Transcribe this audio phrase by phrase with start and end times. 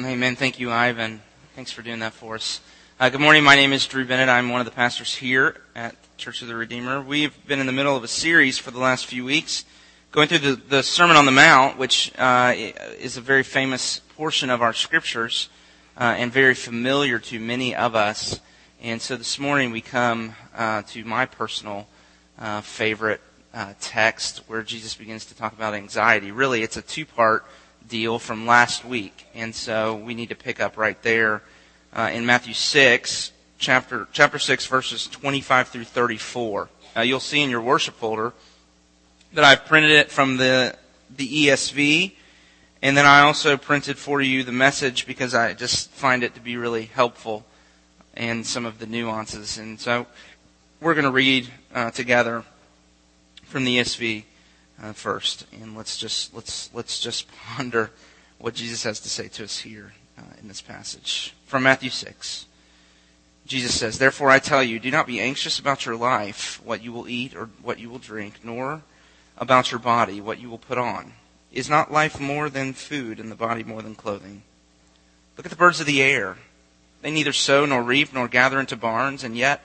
[0.06, 0.36] Amen.
[0.36, 1.20] Thank you, Ivan.
[1.54, 2.60] Thanks for doing that for us.
[2.98, 3.44] Uh, good morning.
[3.44, 4.28] My name is Drew Bennett.
[4.28, 7.02] I'm one of the pastors here at Church of the Redeemer.
[7.02, 9.64] We've been in the middle of a series for the last few weeks,
[10.10, 14.48] going through the, the Sermon on the Mount, which uh, is a very famous portion
[14.48, 15.50] of our scriptures
[15.98, 18.40] uh, and very familiar to many of us.
[18.80, 21.88] And so this morning we come uh, to my personal
[22.38, 23.20] uh, favorite
[23.52, 26.30] uh, text where Jesus begins to talk about anxiety.
[26.30, 27.44] Really, it's a two-part
[27.88, 31.42] deal from last week, and so we need to pick up right there
[31.92, 36.68] uh, in Matthew 6, chapter, chapter 6, verses 25 through 34.
[36.96, 38.32] Uh, you'll see in your worship folder
[39.32, 40.76] that I've printed it from the,
[41.14, 42.12] the ESV,
[42.82, 46.40] and then I also printed for you the message because I just find it to
[46.40, 47.44] be really helpful
[48.14, 49.58] and some of the nuances.
[49.58, 50.06] And so
[50.80, 52.44] we're going to read uh, together
[53.44, 54.24] from the ESV
[54.82, 57.90] uh, first, and let's just let's let's just ponder
[58.38, 62.46] what Jesus has to say to us here uh, in this passage from Matthew six.
[63.46, 66.92] Jesus says, "Therefore I tell you, do not be anxious about your life, what you
[66.92, 68.82] will eat or what you will drink, nor
[69.36, 71.14] about your body, what you will put on.
[71.52, 74.42] Is not life more than food, and the body more than clothing?
[75.36, 76.38] Look at the birds of the air;
[77.02, 79.62] they neither sow nor reap nor gather into barns, and yet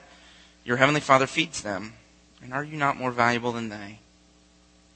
[0.64, 1.94] your heavenly Father feeds them.
[2.42, 4.00] And are you not more valuable than they?"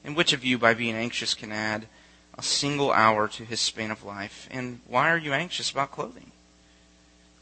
[0.03, 1.87] And which of you, by being anxious, can add
[2.37, 4.47] a single hour to his span of life?
[4.51, 6.31] And why are you anxious about clothing?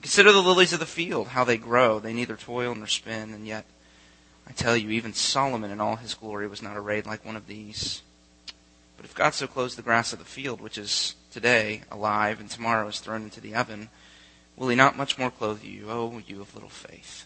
[0.02, 2.00] Consider the lilies of the field, how they grow.
[2.00, 3.66] They neither toil nor spin, and yet
[4.48, 7.48] I tell you, even Solomon in all his glory was not arrayed like one of
[7.48, 8.02] these.
[8.98, 12.50] But if God so clothes the grass of the field, which is today alive and
[12.50, 13.90] tomorrow is thrown into the oven,
[14.58, 17.26] will he not much more clothe you, O you of little faith?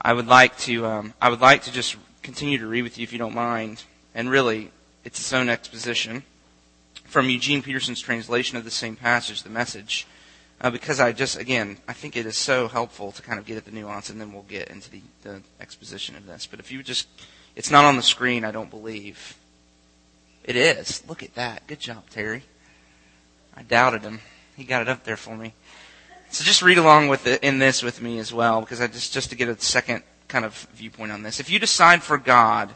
[0.00, 3.02] I would like to um, I would like to just continue to read with you
[3.04, 3.82] if you don't mind.
[4.14, 4.70] And really,
[5.04, 6.22] it's its own exposition
[7.04, 10.06] from Eugene Peterson's translation of the same passage, the message.
[10.60, 13.56] Uh, because I just, again, I think it is so helpful to kind of get
[13.56, 16.46] at the nuance, and then we'll get into the, the exposition of this.
[16.46, 17.06] But if you just,
[17.54, 19.36] it's not on the screen, I don't believe.
[20.44, 21.02] It is.
[21.08, 21.66] Look at that.
[21.66, 22.44] Good job, Terry.
[23.56, 24.20] I doubted him.
[24.56, 25.54] He got it up there for me.
[26.34, 29.12] So just read along with it in this with me as well, because I just
[29.12, 31.38] just to get a second kind of viewpoint on this.
[31.38, 32.74] If you decide for God,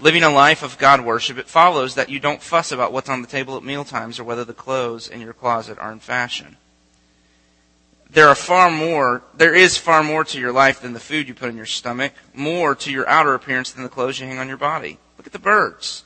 [0.00, 3.22] living a life of God worship, it follows that you don't fuss about what's on
[3.22, 6.56] the table at mealtimes or whether the clothes in your closet are in fashion.
[8.10, 11.34] There are far more, there is far more to your life than the food you
[11.34, 14.48] put in your stomach, more to your outer appearance than the clothes you hang on
[14.48, 14.98] your body.
[15.16, 16.02] Look at the birds.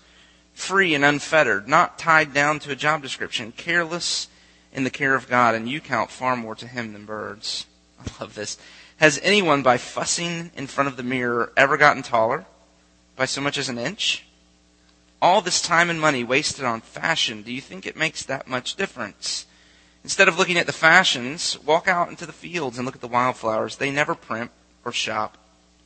[0.53, 4.29] Free and unfettered, not tied down to a job description, careless
[4.73, 7.67] in the care of God, and you count far more to him than birds.
[8.01, 8.59] I love this.
[8.99, 12.47] Has anyone, by fussing in front of the mirror, ever gotten taller?
[13.17, 14.25] By so much as an inch?
[15.21, 18.77] All this time and money wasted on fashion, do you think it makes that much
[18.77, 19.47] difference?
[20.05, 23.09] Instead of looking at the fashions, walk out into the fields and look at the
[23.09, 23.77] wildflowers.
[23.77, 24.51] They never primp
[24.85, 25.37] or shop.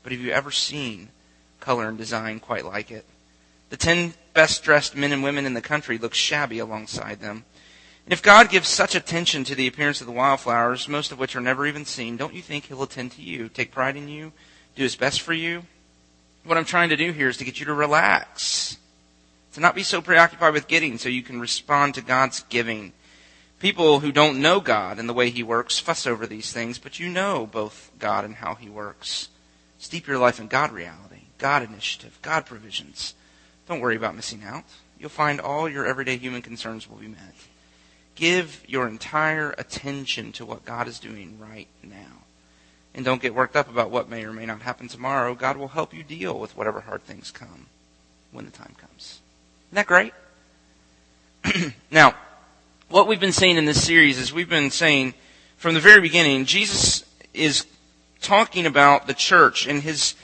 [0.02, 1.08] But have you ever seen
[1.60, 3.06] color and design quite like it?
[3.70, 7.44] The ten best dressed men and women in the country look shabby alongside them.
[8.04, 11.36] And if God gives such attention to the appearance of the wildflowers, most of which
[11.36, 14.32] are never even seen, don't you think He'll attend to you, take pride in you,
[14.74, 15.62] do His best for you?
[16.44, 18.76] What I'm trying to do here is to get you to relax,
[19.52, 22.92] to not be so preoccupied with getting so you can respond to God's giving.
[23.60, 26.98] People who don't know God and the way He works fuss over these things, but
[26.98, 29.28] you know both God and how He works.
[29.78, 33.14] Steep your life in God reality, God initiative, God provisions.
[33.68, 34.64] Don't worry about missing out.
[34.98, 37.34] You'll find all your everyday human concerns will be met.
[38.14, 42.24] Give your entire attention to what God is doing right now.
[42.94, 45.34] And don't get worked up about what may or may not happen tomorrow.
[45.34, 47.66] God will help you deal with whatever hard things come
[48.30, 49.20] when the time comes.
[49.68, 50.12] Isn't that great?
[51.90, 52.14] now,
[52.88, 55.14] what we've been saying in this series is we've been saying
[55.56, 57.66] from the very beginning, Jesus is
[58.20, 60.14] talking about the church and his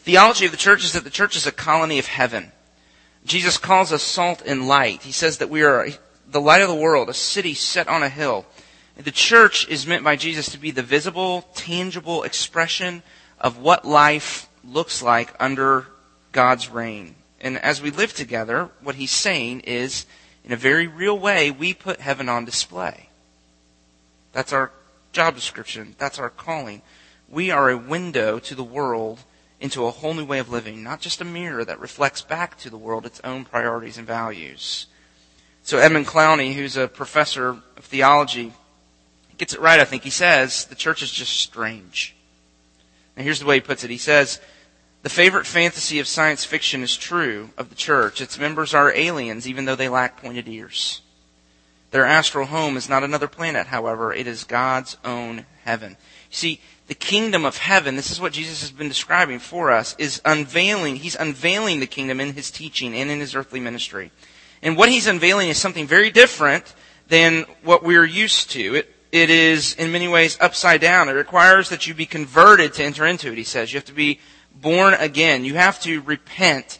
[0.00, 2.52] theology of the church is that the church is a colony of heaven.
[3.24, 5.02] Jesus calls us salt and light.
[5.02, 5.88] He says that we are
[6.30, 8.46] the light of the world, a city set on a hill.
[8.96, 13.02] The church is meant by Jesus to be the visible, tangible expression
[13.40, 15.86] of what life looks like under
[16.32, 17.14] God's reign.
[17.40, 20.06] And as we live together, what he's saying is,
[20.44, 23.08] in a very real way, we put heaven on display.
[24.32, 24.72] That's our
[25.12, 25.94] job description.
[25.98, 26.82] That's our calling.
[27.28, 29.20] We are a window to the world
[29.60, 32.70] into a whole new way of living, not just a mirror that reflects back to
[32.70, 34.86] the world its own priorities and values.
[35.68, 38.54] So Edmund Clowney, who's a professor of theology,
[39.36, 40.02] gets it right, I think.
[40.02, 42.16] He says the church is just strange.
[43.14, 43.90] And here's the way he puts it.
[43.90, 44.40] He says,
[45.02, 48.22] the favorite fantasy of science fiction is true of the church.
[48.22, 51.02] Its members are aliens, even though they lack pointed ears.
[51.90, 54.10] Their astral home is not another planet, however.
[54.10, 55.98] It is God's own heaven.
[56.30, 59.94] You see, the kingdom of heaven, this is what Jesus has been describing for us,
[59.98, 64.12] is unveiling, he's unveiling the kingdom in his teaching and in his earthly ministry.
[64.62, 66.74] And what he's unveiling is something very different
[67.08, 68.76] than what we're used to.
[68.76, 71.08] It, it is in many ways upside down.
[71.08, 73.72] It requires that you be converted to enter into it, he says.
[73.72, 74.20] You have to be
[74.54, 75.44] born again.
[75.44, 76.78] You have to repent.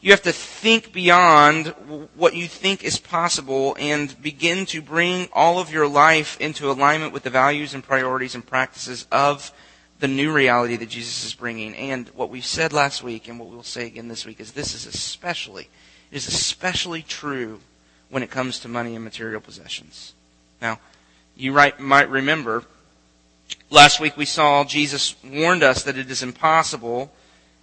[0.00, 1.68] You have to think beyond
[2.16, 7.12] what you think is possible and begin to bring all of your life into alignment
[7.12, 9.52] with the values and priorities and practices of
[10.00, 11.76] the new reality that Jesus is bringing.
[11.76, 14.74] And what we said last week and what we'll say again this week is this
[14.74, 15.70] is especially,
[16.12, 17.60] is especially true
[18.10, 20.12] when it comes to money and material possessions.
[20.60, 20.78] Now,
[21.34, 22.64] you might remember
[23.70, 27.10] last week we saw Jesus warned us that it is impossible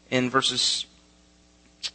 [0.09, 0.85] in verses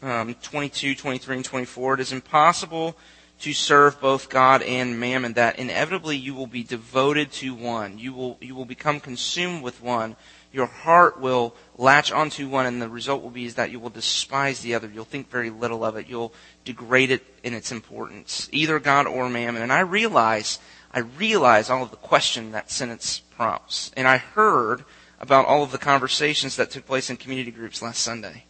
[0.01, 1.95] um, 22, 23, and 24.
[1.95, 2.97] It is impossible
[3.41, 7.99] to serve both God and mammon, that inevitably you will be devoted to one.
[7.99, 10.17] You will, you will become consumed with one.
[10.55, 13.91] Your heart will latch onto one, and the result will be is that you will
[13.91, 14.89] despise the other.
[14.89, 16.07] You'll think very little of it.
[16.09, 16.33] You'll
[16.65, 19.63] degrade it in its importance, either God or mammon.
[19.63, 20.61] And I realize,
[20.93, 23.91] I realize all of the question that sentence prompts.
[23.97, 24.85] And I heard
[25.19, 28.45] about all of the conversations that took place in community groups last Sunday.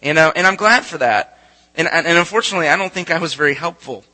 [0.00, 1.38] And, uh, and I'm glad for that.
[1.74, 4.06] And, and unfortunately, I don't think I was very helpful.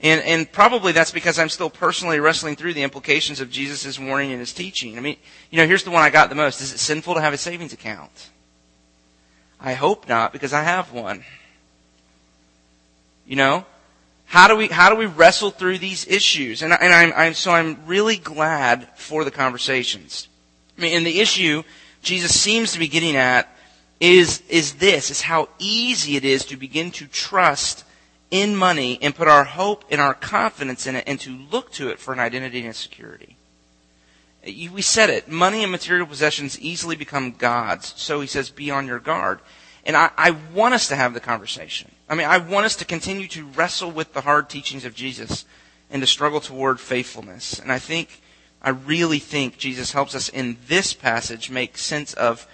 [0.00, 4.32] And, and probably that's because I'm still personally wrestling through the implications of Jesus' warning
[4.32, 4.98] and his teaching.
[4.98, 5.16] I mean,
[5.50, 6.60] you know, here's the one I got the most.
[6.60, 8.30] Is it sinful to have a savings account?
[9.60, 11.24] I hope not, because I have one.
[13.26, 13.64] You know?
[14.26, 16.62] How do we, how do we wrestle through these issues?
[16.62, 20.28] And, and I'm, I'm, so I'm really glad for the conversations.
[20.76, 21.62] I mean, and the issue
[22.02, 23.48] Jesus seems to be getting at
[24.00, 27.83] is, is this, is how easy it is to begin to trust
[28.34, 31.88] in money and put our hope and our confidence in it and to look to
[31.88, 33.36] it for an identity and security.
[34.44, 35.28] We said it.
[35.28, 37.94] Money and material possessions easily become gods.
[37.96, 39.38] So he says, be on your guard.
[39.86, 41.92] And I, I want us to have the conversation.
[42.08, 45.44] I mean, I want us to continue to wrestle with the hard teachings of Jesus
[45.88, 47.60] and to struggle toward faithfulness.
[47.60, 48.20] And I think,
[48.60, 52.48] I really think Jesus helps us in this passage make sense of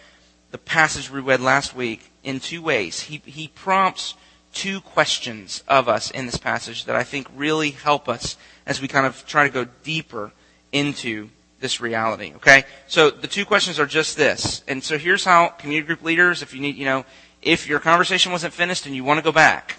[0.51, 3.01] the passage we read last week in two ways.
[3.01, 4.15] He, he prompts
[4.53, 8.37] two questions of us in this passage that I think really help us
[8.67, 10.33] as we kind of try to go deeper
[10.73, 11.31] into
[11.61, 12.33] this reality.
[12.37, 12.65] Okay?
[12.87, 14.63] So the two questions are just this.
[14.67, 17.05] And so here's how community group leaders, if you need, you know,
[17.43, 19.77] if your conversation wasn't finished and you want to go back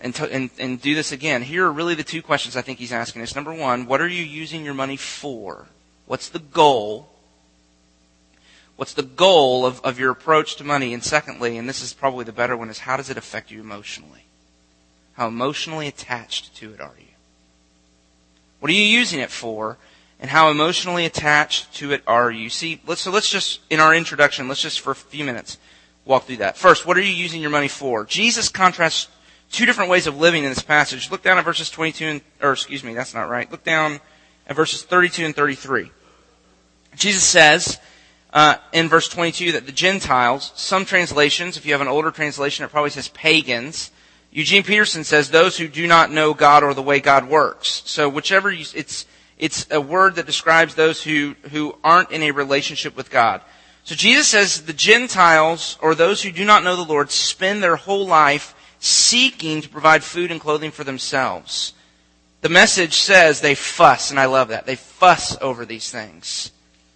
[0.00, 2.78] and, to, and, and do this again, here are really the two questions I think
[2.78, 3.34] he's asking us.
[3.34, 5.66] Number one, what are you using your money for?
[6.06, 7.10] What's the goal?
[8.80, 10.94] What's the goal of, of your approach to money?
[10.94, 13.60] And secondly, and this is probably the better one, is how does it affect you
[13.60, 14.24] emotionally?
[15.12, 17.12] How emotionally attached to it are you?
[18.58, 19.76] What are you using it for?
[20.18, 22.48] And how emotionally attached to it are you?
[22.48, 25.58] See, let's, so let's just, in our introduction, let's just for a few minutes
[26.06, 26.56] walk through that.
[26.56, 28.06] First, what are you using your money for?
[28.06, 29.08] Jesus contrasts
[29.52, 31.10] two different ways of living in this passage.
[31.10, 33.50] Look down at verses 22 and, or excuse me, that's not right.
[33.50, 34.00] Look down
[34.46, 35.90] at verses 32 and 33.
[36.96, 37.78] Jesus says,
[38.32, 42.64] uh, in verse 22 that the Gentiles, some translations, if you have an older translation,
[42.64, 43.90] it probably says pagans.
[44.30, 47.82] Eugene Peterson says those who do not know God or the way God works.
[47.86, 49.06] So whichever you, it's,
[49.38, 53.40] it's a word that describes those who, who aren't in a relationship with God.
[53.82, 57.76] So Jesus says the Gentiles or those who do not know the Lord spend their
[57.76, 61.74] whole life seeking to provide food and clothing for themselves.
[62.40, 64.64] The message says they fuss, and I love that.
[64.64, 66.52] They fuss over these things.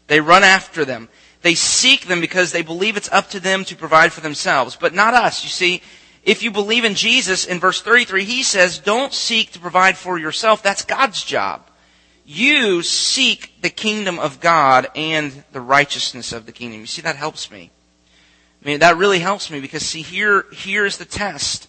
[0.06, 1.08] They run after them.
[1.44, 4.94] They seek them because they believe it's up to them to provide for themselves, but
[4.94, 5.44] not us.
[5.44, 5.82] You see,
[6.22, 10.18] if you believe in Jesus, in verse 33, he says, don't seek to provide for
[10.18, 10.62] yourself.
[10.62, 11.68] That's God's job.
[12.24, 16.80] You seek the kingdom of God and the righteousness of the kingdom.
[16.80, 17.70] You see, that helps me.
[18.62, 21.68] I mean, that really helps me because see, here, here's the test.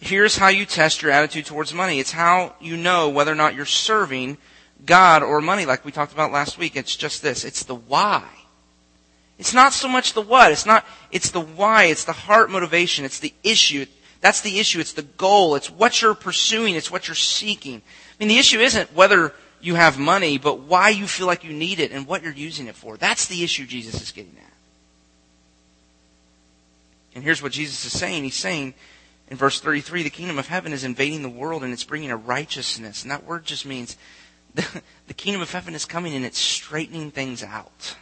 [0.00, 2.00] Here's how you test your attitude towards money.
[2.00, 4.38] It's how you know whether or not you're serving
[4.84, 6.74] God or money, like we talked about last week.
[6.74, 7.44] It's just this.
[7.44, 8.24] It's the why.
[9.38, 10.52] It's not so much the what.
[10.52, 11.84] It's not, it's the why.
[11.84, 13.04] It's the heart motivation.
[13.04, 13.86] It's the issue.
[14.20, 14.80] That's the issue.
[14.80, 15.56] It's the goal.
[15.56, 16.76] It's what you're pursuing.
[16.76, 17.76] It's what you're seeking.
[17.76, 21.52] I mean, the issue isn't whether you have money, but why you feel like you
[21.52, 22.96] need it and what you're using it for.
[22.96, 24.52] That's the issue Jesus is getting at.
[27.14, 28.24] And here's what Jesus is saying.
[28.24, 28.74] He's saying
[29.28, 32.16] in verse 33, the kingdom of heaven is invading the world and it's bringing a
[32.16, 33.02] righteousness.
[33.02, 33.96] And that word just means
[34.54, 37.96] the, the kingdom of heaven is coming and it's straightening things out.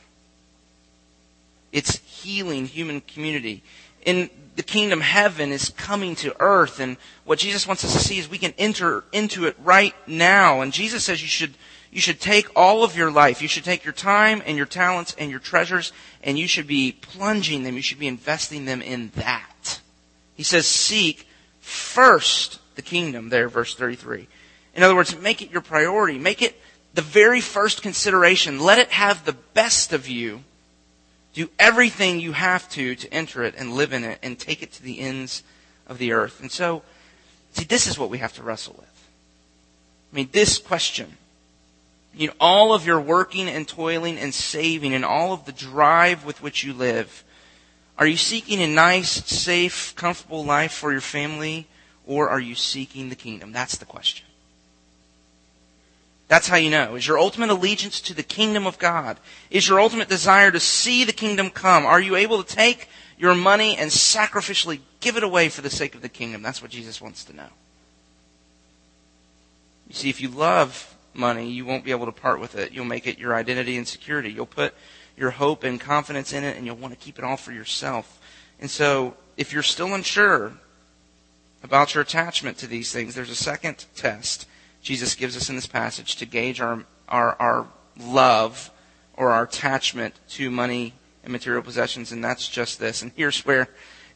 [1.72, 3.62] It's healing human community.
[4.04, 8.18] In the kingdom heaven is coming to earth and what Jesus wants us to see
[8.18, 10.60] is we can enter into it right now.
[10.60, 11.54] And Jesus says you should
[11.90, 13.42] you should take all of your life.
[13.42, 16.92] You should take your time and your talents and your treasures and you should be
[16.92, 17.76] plunging them.
[17.76, 19.80] You should be investing them in that.
[20.34, 21.26] He says, seek
[21.60, 24.26] first the kingdom there, verse 33.
[24.74, 26.18] In other words, make it your priority.
[26.18, 26.58] Make it
[26.94, 28.58] the very first consideration.
[28.58, 30.44] Let it have the best of you.
[31.32, 34.72] Do everything you have to to enter it and live in it and take it
[34.72, 35.42] to the ends
[35.86, 36.40] of the earth.
[36.40, 36.82] And so,
[37.52, 39.08] see, this is what we have to wrestle with.
[40.12, 41.16] I mean, this question
[42.14, 46.24] you know, all of your working and toiling and saving and all of the drive
[46.24, 47.24] with which you live,
[47.98, 51.66] are you seeking a nice, safe, comfortable life for your family
[52.06, 53.52] or are you seeking the kingdom?
[53.52, 54.26] That's the question.
[56.32, 56.94] That's how you know.
[56.94, 59.20] Is your ultimate allegiance to the kingdom of God?
[59.50, 61.84] Is your ultimate desire to see the kingdom come?
[61.84, 65.94] Are you able to take your money and sacrificially give it away for the sake
[65.94, 66.40] of the kingdom?
[66.40, 67.48] That's what Jesus wants to know.
[69.88, 72.72] You see, if you love money, you won't be able to part with it.
[72.72, 74.32] You'll make it your identity and security.
[74.32, 74.72] You'll put
[75.18, 78.22] your hope and confidence in it, and you'll want to keep it all for yourself.
[78.58, 80.54] And so, if you're still unsure
[81.62, 84.46] about your attachment to these things, there's a second test
[84.82, 87.66] Jesus gives us in this passage to gauge our, our, our
[87.98, 88.70] love
[89.16, 93.00] or our attachment to money and material possessions, and that's just this.
[93.00, 93.68] And here's where,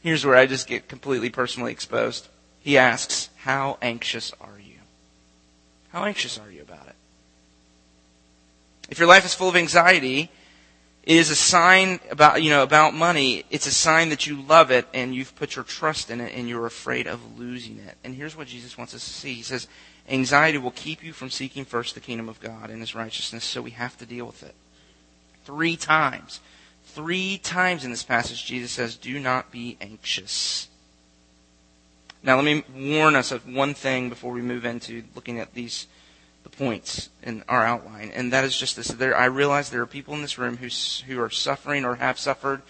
[0.02, 2.28] here's where I just get completely personally exposed.
[2.60, 4.78] He asks, How anxious are you?
[5.90, 6.96] How anxious are you about it?
[8.90, 10.30] If your life is full of anxiety,
[11.04, 13.44] it is a sign about, you know, about money.
[13.50, 16.48] It's a sign that you love it and you've put your trust in it and
[16.48, 17.96] you're afraid of losing it.
[18.02, 19.34] And here's what Jesus wants us to see.
[19.34, 19.68] He says,
[20.08, 23.62] anxiety will keep you from seeking first the kingdom of God and his righteousness, so
[23.62, 24.54] we have to deal with it.
[25.44, 26.40] Three times.
[26.84, 30.68] Three times in this passage, Jesus says, do not be anxious.
[32.22, 35.86] Now let me warn us of one thing before we move into looking at these
[36.46, 38.86] the points in our outline, and that is just this.
[38.86, 40.68] There, I realize there are people in this room who,
[41.06, 42.62] who are suffering or have suffered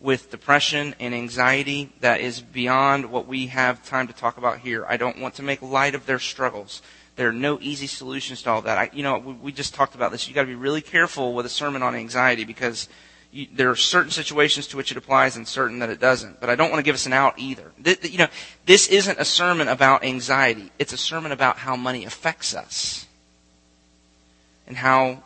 [0.00, 4.86] with depression and anxiety that is beyond what we have time to talk about here.
[4.88, 6.82] I don't want to make light of their struggles.
[7.16, 8.78] There are no easy solutions to all that.
[8.78, 10.28] I, you know, we, we just talked about this.
[10.28, 12.88] You got to be really careful with a sermon on anxiety because
[13.32, 16.40] you, there are certain situations to which it applies and certain that it doesn't.
[16.40, 17.72] But I don't want to give us an out either.
[17.82, 18.28] Th- you know,
[18.66, 20.70] this isn't a sermon about anxiety.
[20.78, 23.06] It's a sermon about how money affects us
[24.68, 25.24] and how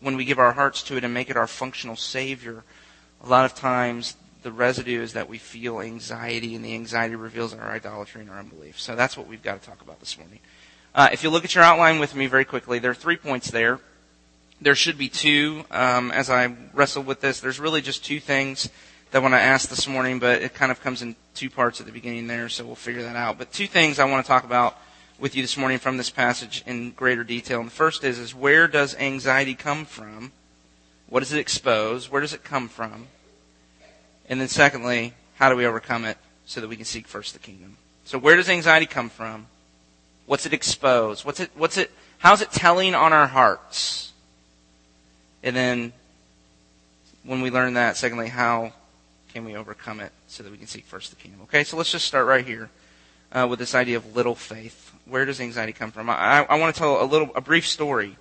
[0.00, 2.64] when we give our hearts to it and make it our functional Savior,
[3.22, 7.52] a lot of times the residue is that we feel anxiety, and the anxiety reveals
[7.54, 8.78] our idolatry and our unbelief.
[8.80, 10.38] So that's what we've got to talk about this morning.
[10.94, 13.50] Uh, if you look at your outline with me very quickly, there are three points
[13.50, 13.80] there.
[14.60, 15.64] There should be two.
[15.70, 18.68] Um, as I wrestled with this, there's really just two things
[19.10, 21.80] that I want to ask this morning, but it kind of comes in two parts
[21.80, 23.38] at the beginning there, so we'll figure that out.
[23.38, 24.76] But two things I want to talk about
[25.18, 27.60] with you this morning from this passage in greater detail.
[27.60, 30.32] And the first is, is where does anxiety come from?
[31.08, 32.10] What does it expose?
[32.10, 33.06] Where does it come from?
[34.28, 37.38] And then secondly, how do we overcome it so that we can seek first the
[37.38, 37.76] kingdom?
[38.04, 39.46] So where does anxiety come from?
[40.26, 41.24] What's it expose?
[41.24, 44.12] What's it, what's it, how's it telling on our hearts?
[45.42, 45.92] And then
[47.22, 48.72] when we learn that, secondly, how
[49.32, 51.40] can we overcome it so that we can seek first the kingdom?
[51.44, 52.68] Okay, so let's just start right here
[53.32, 54.92] uh, with this idea of little faith.
[55.06, 56.10] Where does anxiety come from?
[56.10, 58.16] I, I want to tell a little, a brief story.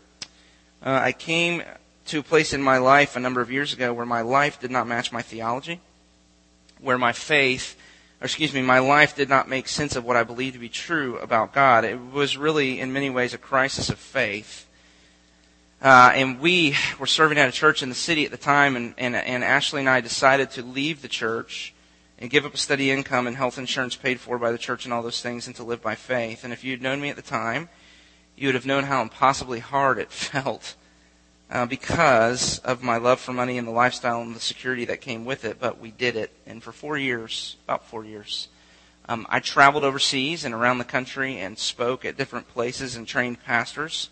[0.86, 1.64] Uh, I came
[2.08, 4.72] to a place in my life a number of years ago where my life did
[4.72, 5.82] not match my theology,
[6.80, 7.78] where my faith,
[8.22, 10.70] or excuse me, my life did not make sense of what I believed to be
[10.70, 11.84] true about God.
[11.84, 14.68] It was really, in many ways, a crisis of faith.
[15.82, 18.94] Uh, and we were serving at a church in the city at the time, and,
[18.98, 21.74] and, and Ashley and I decided to leave the church
[22.18, 24.94] and give up a steady income and health insurance paid for by the church and
[24.94, 26.44] all those things and to live by faith.
[26.44, 27.70] And if you'd known me at the time,
[28.36, 30.76] you would have known how impossibly hard it felt
[31.52, 35.26] uh, because of my love for money and the lifestyle and the security that came
[35.26, 35.60] with it.
[35.60, 36.32] But we did it.
[36.46, 38.48] And for four years, about four years,
[39.10, 43.44] um, I traveled overseas and around the country and spoke at different places and trained
[43.44, 44.10] pastors.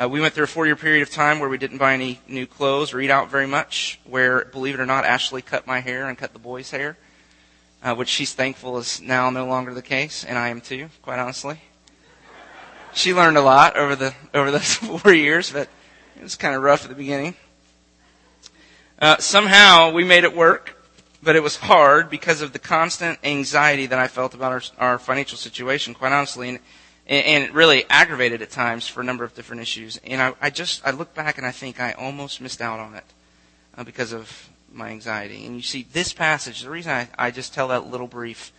[0.00, 2.46] Uh, we went through a four-year period of time where we didn't buy any new
[2.46, 3.98] clothes or eat out very much.
[4.04, 6.96] Where, believe it or not, Ashley cut my hair and cut the boys' hair
[7.82, 11.18] uh, which she's thankful is now no longer the case, and I am too, quite
[11.18, 11.60] honestly.
[12.92, 15.68] she learned a lot over the over those four years, but
[16.16, 17.34] it was kind of rough at the beginning.
[18.98, 20.76] Uh, somehow we made it work,
[21.22, 24.98] but it was hard because of the constant anxiety that I felt about our, our
[24.98, 26.60] financial situation, quite honestly, and,
[27.06, 30.00] and it really aggravated at times for a number of different issues.
[30.04, 32.94] And I, I just I look back and I think I almost missed out on
[32.94, 33.04] it
[33.76, 35.44] uh, because of my anxiety.
[35.46, 38.52] And you see, this passage, the reason I, I just tell that little brief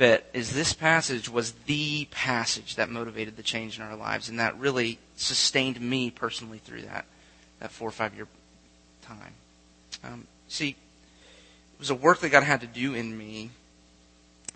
[0.00, 4.40] bit is this passage was the passage that motivated the change in our lives, and
[4.40, 7.04] that really sustained me personally through that
[7.60, 8.26] that four or five year
[9.02, 9.34] time.
[10.02, 13.50] Um, see, it was a work that God had to do in me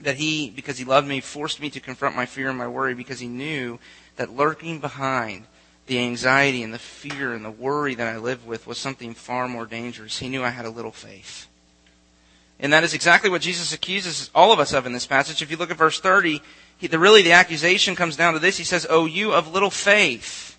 [0.00, 2.94] that He, because He loved me, forced me to confront my fear and my worry
[2.94, 3.78] because He knew
[4.16, 5.44] that lurking behind
[5.86, 9.46] the anxiety and the fear and the worry that I lived with was something far
[9.46, 10.18] more dangerous.
[10.18, 11.48] He knew I had a little faith.
[12.61, 15.42] And that is exactly what Jesus accuses all of us of in this passage.
[15.42, 16.40] If you look at verse 30,
[16.78, 18.56] he, the, really the accusation comes down to this.
[18.56, 20.56] He says, Oh, you of little faith.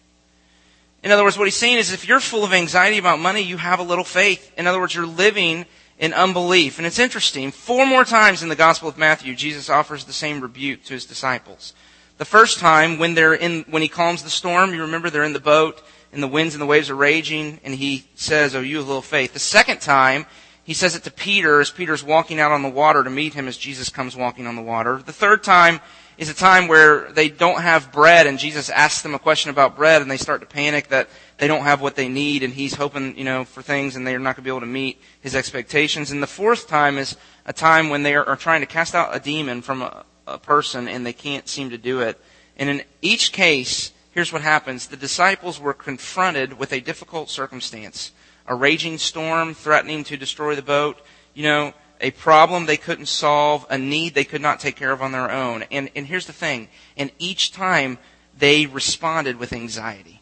[1.03, 3.57] In other words, what he's saying is if you're full of anxiety about money, you
[3.57, 4.51] have a little faith.
[4.57, 5.65] In other words, you're living
[5.99, 6.77] in unbelief.
[6.77, 7.51] And it's interesting.
[7.51, 11.05] Four more times in the Gospel of Matthew, Jesus offers the same rebuke to his
[11.05, 11.73] disciples.
[12.17, 15.33] The first time, when they're in, when he calms the storm, you remember they're in
[15.33, 18.79] the boat, and the winds and the waves are raging, and he says, Oh, you
[18.79, 19.33] of little faith.
[19.33, 20.25] The second time,
[20.65, 23.48] he says it to Peter as Peter's walking out on the water to meet him
[23.48, 24.98] as Jesus comes walking on the water.
[24.98, 25.79] The third time
[26.17, 29.75] is a time where they don't have bread and Jesus asks them a question about
[29.75, 31.07] bread and they start to panic that
[31.38, 34.17] they don't have what they need and he's hoping, you know, for things and they're
[34.17, 36.10] not going to be able to meet his expectations.
[36.10, 39.19] And the fourth time is a time when they are, trying to cast out a
[39.19, 42.19] demon from a, a person and they can't seem to do it.
[42.57, 44.88] And in each case, here's what happens.
[44.88, 48.13] The disciples were confronted with a difficult circumstance
[48.47, 51.01] a raging storm threatening to destroy the boat,
[51.33, 55.01] you know, a problem they couldn't solve, a need they could not take care of
[55.01, 55.63] on their own.
[55.71, 56.67] And, and here's the thing.
[56.97, 57.97] And each time
[58.37, 60.19] they responded with anxiety.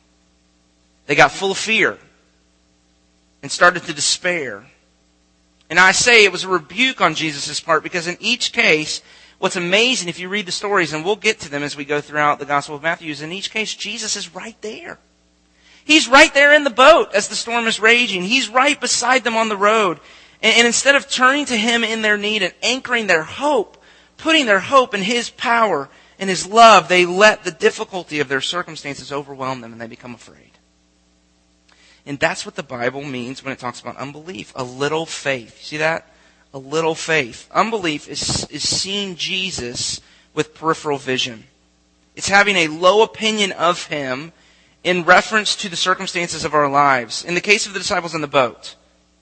[1.07, 1.97] They got full of fear
[3.41, 4.65] and started to despair.
[5.69, 9.01] And I say it was a rebuke on Jesus' part because in each case,
[9.39, 11.99] what's amazing if you read the stories, and we'll get to them as we go
[11.99, 14.99] throughout the Gospel of Matthew, is in each case, Jesus is right there.
[15.85, 18.23] He's right there in the boat as the storm is raging.
[18.23, 19.99] He's right beside them on the road.
[20.41, 23.81] And, and, instead of turning to Him in their need and anchoring their hope,
[24.17, 28.41] putting their hope in His power and His love, they let the difficulty of their
[28.41, 30.51] circumstances overwhelm them and they become afraid.
[32.05, 34.51] And that's what the Bible means when it talks about unbelief.
[34.55, 35.57] A little faith.
[35.59, 36.09] You see that?
[36.53, 37.49] A little faith.
[37.51, 40.01] Unbelief is, is seeing Jesus
[40.33, 41.45] with peripheral vision.
[42.15, 44.33] It's having a low opinion of Him
[44.83, 47.23] in reference to the circumstances of our lives.
[47.23, 48.75] In the case of the disciples in the boat,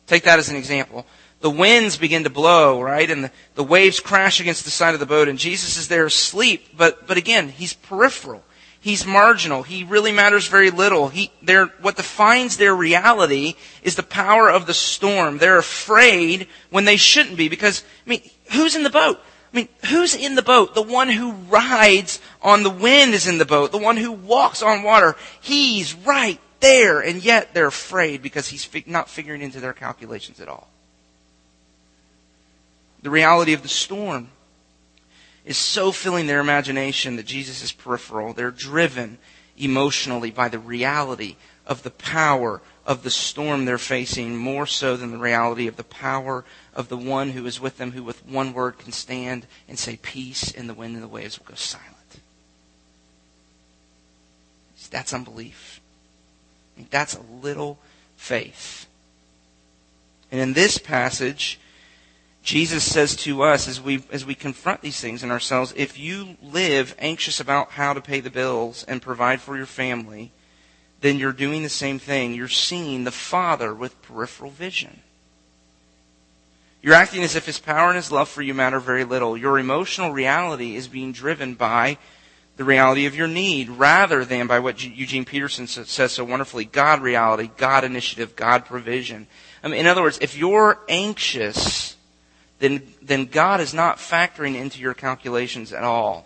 [0.08, 1.06] take that as an example.
[1.42, 3.10] The winds begin to blow, right?
[3.10, 6.06] And the, the waves crash against the side of the boat, and Jesus is there
[6.06, 6.78] asleep.
[6.78, 8.44] But, but again, he's peripheral.
[8.80, 9.62] He's marginal.
[9.62, 11.10] He really matters very little.
[11.10, 11.32] He,
[11.82, 15.38] what defines their reality is the power of the storm.
[15.38, 18.22] They're afraid when they shouldn't be because, I mean,
[18.52, 19.20] who's in the boat?
[19.54, 20.76] I mean, who's in the boat?
[20.76, 23.72] The one who rides on the wind is in the boat.
[23.72, 25.16] The one who walks on water.
[25.42, 27.02] He's right there.
[27.02, 30.70] And yet they're afraid because he's not figuring into their calculations at all.
[33.02, 34.30] The reality of the storm
[35.44, 38.32] is so filling their imagination that Jesus is peripheral.
[38.32, 39.18] They're driven
[39.58, 41.36] emotionally by the reality
[41.66, 45.84] of the power of the storm they're facing more so than the reality of the
[45.84, 49.78] power of the one who is with them, who with one word can stand and
[49.78, 51.92] say peace, and the wind and the waves will go silent.
[54.92, 55.80] That's unbelief.
[56.76, 57.80] I mean, that's a little
[58.18, 58.88] faith.
[60.32, 61.60] And in this passage,
[62.44, 66.38] Jesus says to us as we as we confront these things in ourselves, if you
[66.42, 70.32] live anxious about how to pay the bills and provide for your family,
[71.00, 72.34] then you're doing the same thing.
[72.34, 75.02] You're seeing the Father with peripheral vision.
[76.82, 79.38] You're acting as if His power and His love for you matter very little.
[79.38, 81.98] Your emotional reality is being driven by
[82.58, 87.02] the reality of your need rather than by what Eugene Peterson says so wonderfully God
[87.02, 89.28] reality, God initiative, God provision.
[89.64, 91.96] I mean, in other words, if you're anxious,
[92.60, 96.26] then, then God is not factoring into your calculations at all.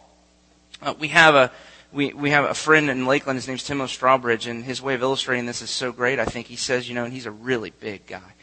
[0.82, 1.52] Uh, we have a
[1.91, 5.02] we, we have a friend in Lakeland, his name's Timo Strawbridge, and his way of
[5.02, 6.48] illustrating this is so great, I think.
[6.48, 8.34] He says, you know, and he's a really big guy.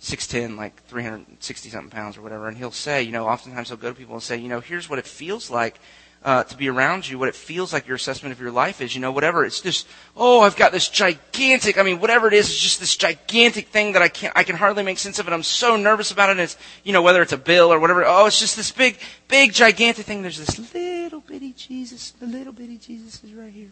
[0.00, 2.48] 6'10", like 360 something pounds or whatever.
[2.48, 4.88] And he'll say, you know, oftentimes he'll go to people and say, you know, here's
[4.88, 5.78] what it feels like
[6.24, 8.94] uh, to be around you, what it feels like your assessment of your life is.
[8.94, 9.44] You know, whatever.
[9.44, 12.96] It's just, oh, I've got this gigantic, I mean, whatever it is, it's just this
[12.96, 15.32] gigantic thing that I can't, I can hardly make sense of it.
[15.32, 16.32] I'm so nervous about it.
[16.32, 18.04] And it's, you know, whether it's a bill or whatever.
[18.04, 20.22] Oh, it's just this big, big, gigantic thing.
[20.22, 22.10] There's this little bitty Jesus.
[22.12, 23.70] The little bitty Jesus is right here.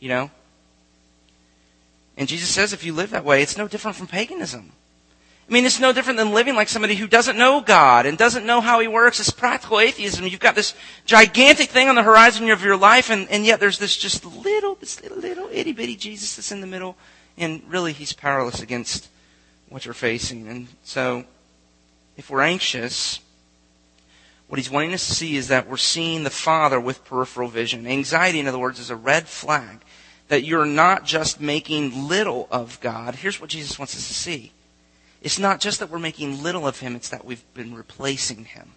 [0.00, 0.30] You know?
[2.18, 4.72] And Jesus says if you live that way, it's no different from paganism.
[5.48, 8.44] I mean, it's no different than living like somebody who doesn't know God and doesn't
[8.44, 9.20] know how He works.
[9.20, 10.26] It's practical atheism.
[10.26, 10.74] You've got this
[11.06, 14.74] gigantic thing on the horizon of your life, and, and yet there's this just little,
[14.74, 16.96] this little, little itty bitty Jesus that's in the middle,
[17.38, 19.08] and really He's powerless against
[19.68, 20.48] what you're facing.
[20.48, 21.24] And so,
[22.18, 23.20] if we're anxious,
[24.48, 27.86] what He's wanting us to see is that we're seeing the Father with peripheral vision.
[27.86, 29.82] Anxiety, in other words, is a red flag
[30.28, 33.16] that you're not just making little of God.
[33.16, 34.52] Here's what Jesus wants us to see
[35.20, 38.72] it's not just that we're making little of him, it's that we've been replacing him.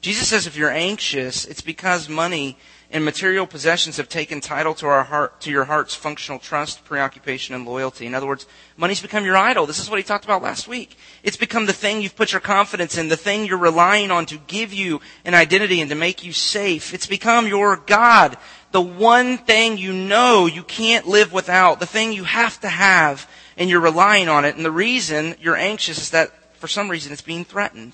[0.00, 2.56] Jesus says if you're anxious, it's because money
[2.90, 7.54] and material possessions have taken title to our heart, to your heart's functional trust, preoccupation,
[7.54, 8.06] and loyalty.
[8.06, 9.64] In other words, money's become your idol.
[9.64, 10.96] This is what he talked about last week.
[11.22, 14.38] It's become the thing you've put your confidence in, the thing you're relying on to
[14.46, 16.92] give you an identity and to make you safe.
[16.92, 18.36] It's become your God.
[18.72, 23.28] The one thing you know you can't live without, the thing you have to have
[23.56, 24.56] and you're relying on it.
[24.56, 27.92] And the reason you're anxious is that for some reason it's being threatened.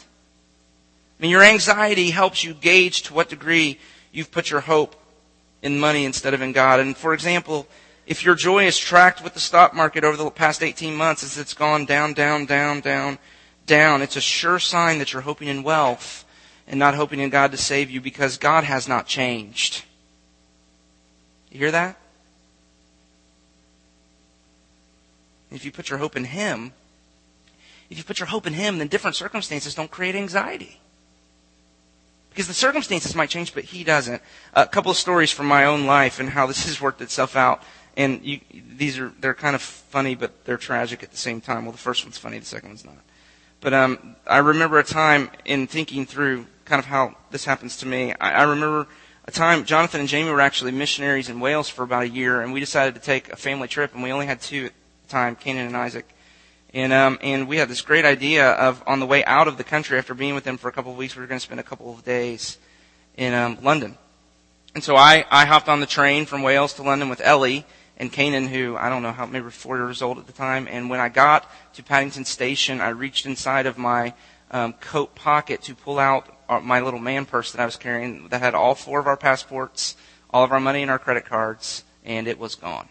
[1.19, 3.79] I mean, your anxiety helps you gauge to what degree
[4.13, 4.95] you've put your hope
[5.63, 6.79] in money instead of in God.
[6.81, 7.67] And for example,
[8.07, 11.37] if your joy is tracked with the stock market over the past 18 months as
[11.37, 13.19] it's gone down, down, down, down,
[13.67, 16.25] down, it's a sure sign that you're hoping in wealth
[16.67, 19.85] and not hoping in God to save you because God has not changed.
[21.51, 21.99] You hear that?
[25.51, 26.73] If you put your hope in Him,
[27.91, 30.81] if you put your hope in Him, then different circumstances don't create anxiety.
[32.31, 34.23] Because the circumstances might change, but He doesn't.
[34.55, 37.63] A couple of stories from my own life and how this has worked itself out.
[37.97, 38.41] And you,
[38.77, 41.65] these are, they're kind of funny, but they're tragic at the same time.
[41.65, 42.99] Well, the first one's funny, the second one's not.
[43.61, 47.87] But um, I remember a time in thinking through kind of how this happens to
[47.87, 48.13] me.
[48.21, 48.87] I, I remember
[49.29, 52.51] a time Jonathan and Jamie were actually missionaries in Wales for about a year, and
[52.51, 55.37] we decided to take a family trip, and we only had two at the time,
[55.37, 56.09] Canaan and Isaac.
[56.73, 59.65] And, um, and we had this great idea of on the way out of the
[59.65, 61.61] country after being with them for a couple of weeks, we were going to spend
[61.61, 62.57] a couple of days
[63.19, 63.99] in um, London.
[64.75, 67.67] And so I, I hopped on the train from Wales to London with Ellie
[67.99, 70.67] and Canaan, who I don't know how, maybe four years old at the time.
[70.71, 74.15] And when I got to Paddington Station, I reached inside of my
[74.51, 78.41] um, coat pocket to pull out my little man purse that I was carrying that
[78.41, 79.97] had all four of our passports,
[80.31, 82.89] all of our money and our credit cards, and it was gone.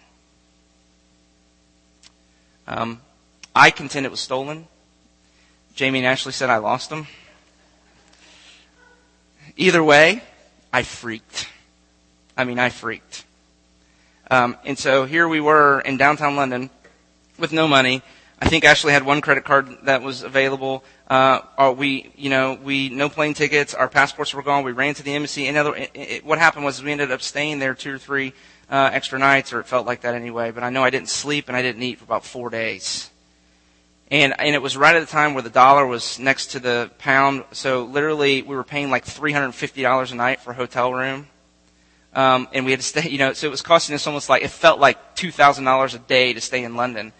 [2.67, 3.01] Um,
[3.55, 4.67] I contend it was stolen.
[5.73, 7.07] Jamie and Ashley said I lost them.
[9.55, 10.21] Either way,
[10.71, 11.47] I freaked.
[12.35, 13.25] I mean, I freaked.
[14.29, 16.69] Um, and so here we were in downtown London
[17.39, 18.01] with no money.
[18.39, 20.83] I think Ashley had one credit card that was available.
[21.07, 23.73] Uh, we, you know, we no plane tickets.
[23.73, 24.63] Our passports were gone.
[24.63, 25.47] We ran to the embassy.
[25.47, 28.33] And other, it, it, what happened was we ended up staying there two or three
[28.69, 30.51] uh, extra nights, or it felt like that anyway.
[30.51, 33.09] But I know I didn't sleep and I didn't eat for about four days.
[34.09, 36.91] And, and it was right at the time where the dollar was next to the
[36.97, 37.43] pound.
[37.51, 41.27] So literally, we were paying like $350 a night for a hotel room.
[42.13, 44.43] Um, and we had to stay, you know, so it was costing us almost like,
[44.43, 47.11] it felt like $2,000 a day to stay in London.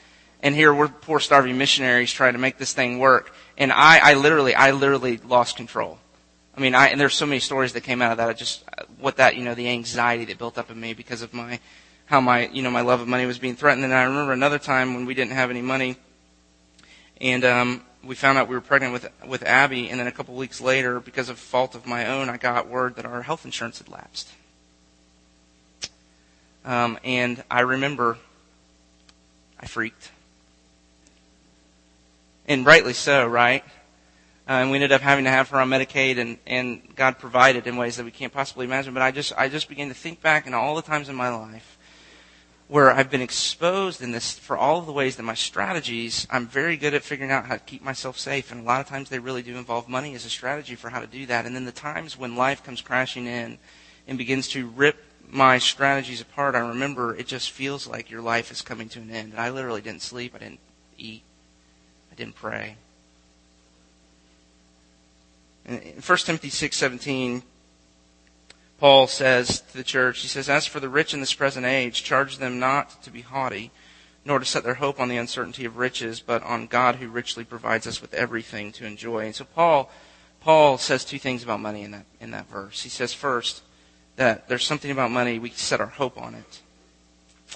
[0.42, 3.34] And here we're poor starving missionaries trying to make this thing work.
[3.58, 5.98] And I, I literally, I literally lost control.
[6.56, 8.30] I mean, I, and there's so many stories that came out of that.
[8.30, 8.64] I just,
[9.00, 11.60] what that, you know, the anxiety that built up in me because of my,
[12.06, 13.84] how my, you know, my love of money was being threatened.
[13.84, 15.98] And I remember another time when we didn't have any money,
[17.20, 19.90] and um, we found out we were pregnant with with Abby.
[19.90, 22.68] And then a couple of weeks later, because of fault of my own, I got
[22.68, 24.32] word that our health insurance had lapsed.
[26.64, 28.18] Um, and I remember,
[29.60, 30.12] I freaked,
[32.48, 33.64] and rightly so, right?
[34.50, 37.68] Uh, and we ended up having to have her on Medicaid, and, and God provided
[37.68, 38.94] in ways that we can't possibly imagine.
[38.94, 41.30] But I just, I just began to think back in all the times in my
[41.30, 41.78] life
[42.68, 46.48] where I've been exposed in this for all of the ways that my strategies, I'm
[46.48, 48.52] very good at figuring out how to keep myself safe.
[48.52, 51.00] And a lot of times they really do involve money as a strategy for how
[51.00, 51.46] to do that.
[51.46, 53.58] And then the times when life comes crashing in
[54.06, 54.98] and begins to rip
[55.30, 59.12] my strategies apart, I remember it just feels like your life is coming to an
[59.12, 59.32] end.
[59.32, 60.36] And I literally didn't sleep.
[60.36, 60.60] I didn't
[60.98, 61.24] eat.
[62.18, 62.76] Didn't pray.
[65.66, 67.44] In 1 Timothy 6:17,
[68.80, 72.04] Paul says to the church, he says, "As for the rich in this present age,
[72.04, 73.72] charge them not to be haughty,
[74.26, 77.44] nor to set their hope on the uncertainty of riches, but on God who richly
[77.44, 79.90] provides us with everything to enjoy." And so Paul
[80.42, 82.84] Paul says two things about money in that, in that verse.
[82.84, 83.64] He says, first,
[84.16, 86.62] that there's something about money, we set our hope on it.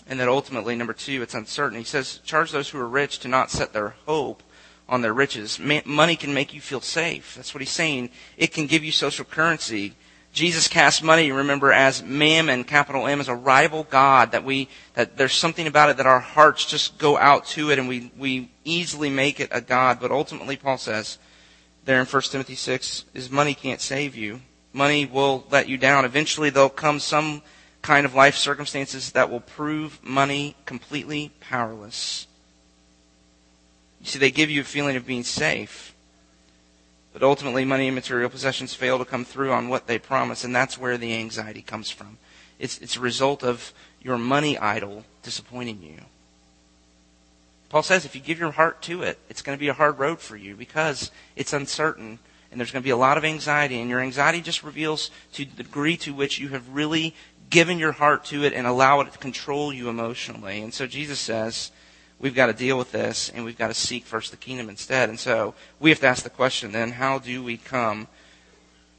[0.07, 1.77] And that ultimately, number two, it's uncertain.
[1.77, 4.43] He says, charge those who are rich to not set their hope
[4.87, 5.59] on their riches.
[5.85, 7.35] money can make you feel safe.
[7.35, 8.09] That's what he's saying.
[8.37, 9.95] It can give you social currency.
[10.33, 15.17] Jesus cast money, remember, as mammon, capital M, as a rival God, that we, that
[15.17, 18.49] there's something about it that our hearts just go out to it and we, we
[18.63, 19.99] easily make it a God.
[19.99, 21.17] But ultimately, Paul says,
[21.83, 24.41] there in 1 Timothy 6, is money can't save you.
[24.71, 26.05] Money will let you down.
[26.05, 27.41] Eventually there'll come some
[27.81, 32.27] kind of life circumstances that will prove money completely powerless.
[34.01, 35.93] You see, they give you a feeling of being safe.
[37.13, 40.55] But ultimately, money and material possessions fail to come through on what they promise, and
[40.55, 42.17] that's where the anxiety comes from.
[42.57, 45.97] It's, it's a result of your money idol disappointing you.
[47.69, 49.97] Paul says if you give your heart to it, it's going to be a hard
[49.97, 52.19] road for you because it's uncertain
[52.51, 55.45] and there's going to be a lot of anxiety, and your anxiety just reveals to
[55.45, 57.15] the degree to which you have really
[57.49, 60.61] given your heart to it and allow it to control you emotionally.
[60.61, 61.71] And so Jesus says,
[62.21, 65.09] we've got to deal with this and we've got to seek first the kingdom instead.
[65.09, 68.07] And so we have to ask the question then, how do we come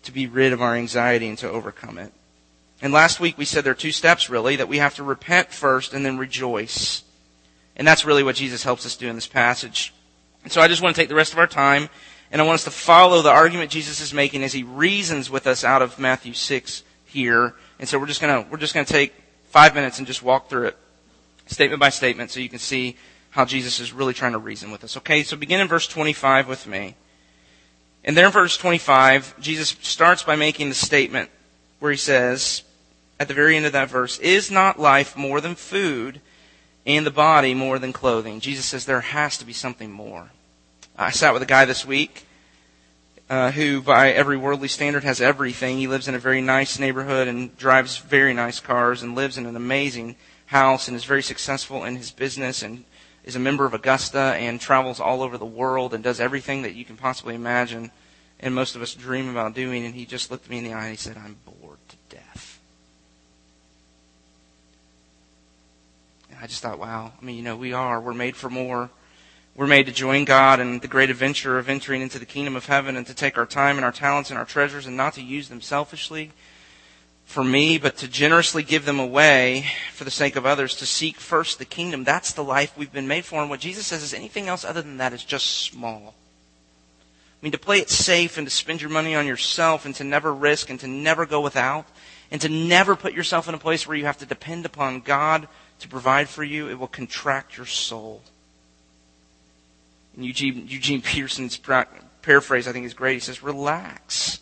[0.02, 2.12] to be rid of our anxiety and to overcome it?
[2.82, 5.52] And last week we said there are two steps really, that we have to repent
[5.52, 7.04] first and then rejoice.
[7.76, 9.94] And that's really what Jesus helps us do in this passage.
[10.42, 11.88] And so I just want to take the rest of our time
[12.32, 15.46] and I want us to follow the argument Jesus is making as he reasons with
[15.46, 17.54] us out of Matthew 6 here.
[17.78, 19.12] And so we're just gonna, we're just gonna take
[19.50, 20.78] five minutes and just walk through it
[21.46, 22.96] statement by statement so you can see
[23.32, 24.96] how Jesus is really trying to reason with us.
[24.98, 26.94] Okay, so begin in verse 25 with me.
[28.04, 31.30] And there in verse 25, Jesus starts by making the statement
[31.80, 32.62] where he says,
[33.18, 36.20] at the very end of that verse, Is not life more than food
[36.84, 38.38] and the body more than clothing?
[38.40, 40.30] Jesus says there has to be something more.
[40.96, 42.26] I sat with a guy this week
[43.30, 45.78] uh, who, by every worldly standard, has everything.
[45.78, 49.46] He lives in a very nice neighborhood and drives very nice cars and lives in
[49.46, 50.16] an amazing
[50.46, 52.84] house and is very successful in his business and
[53.24, 56.74] is a member of Augusta and travels all over the world and does everything that
[56.74, 57.90] you can possibly imagine
[58.42, 59.84] and most of us dream about doing.
[59.84, 62.60] And he just looked me in the eye and he said, I'm bored to death.
[66.28, 68.00] And I just thought, wow, I mean, you know, we are.
[68.00, 68.90] We're made for more.
[69.54, 72.66] We're made to join God in the great adventure of entering into the kingdom of
[72.66, 75.22] heaven and to take our time and our talents and our treasures and not to
[75.22, 76.30] use them selfishly
[77.32, 79.64] for me, but to generously give them away
[79.94, 82.04] for the sake of others, to seek first the kingdom.
[82.04, 83.40] That's the life we've been made for.
[83.40, 86.14] And what Jesus says is anything else other than that is just small.
[86.14, 90.04] I mean, to play it safe and to spend your money on yourself and to
[90.04, 91.86] never risk and to never go without
[92.30, 95.48] and to never put yourself in a place where you have to depend upon God
[95.80, 98.22] to provide for you, it will contract your soul.
[100.14, 101.58] And Eugene, Eugene Peterson's
[102.22, 103.14] paraphrase, I think, is great.
[103.14, 104.38] He says, relax.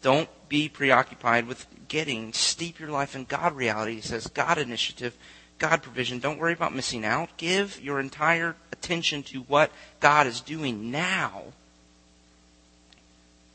[0.00, 2.32] Don't be preoccupied with getting.
[2.32, 3.96] Steep your life in God reality.
[3.96, 5.16] He says, God initiative,
[5.58, 6.18] God provision.
[6.18, 7.36] Don't worry about missing out.
[7.36, 11.44] Give your entire attention to what God is doing now.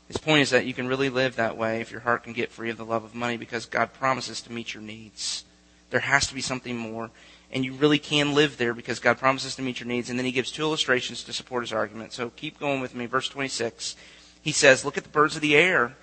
[0.08, 2.50] His point is that you can really live that way if your heart can get
[2.50, 5.44] free of the love of money because God promises to meet your needs.
[5.90, 7.10] There has to be something more.
[7.50, 10.10] And you really can live there because God promises to meet your needs.
[10.10, 12.12] And then he gives two illustrations to support his argument.
[12.12, 13.06] So keep going with me.
[13.06, 13.96] Verse 26.
[14.40, 15.94] He says, Look at the birds of the air.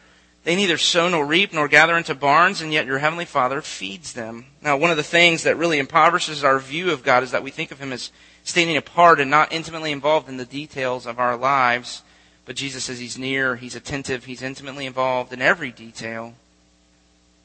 [0.45, 4.13] They neither sow nor reap nor gather into barns, and yet your heavenly Father feeds
[4.13, 4.45] them.
[4.61, 7.49] Now, one of the things that really impoverishes our view of God is that we
[7.49, 8.11] think of him as
[8.43, 12.03] standing apart and not intimately involved in the details of our lives.
[12.45, 16.35] But Jesus says he's near, he's attentive, he's intimately involved in every detail.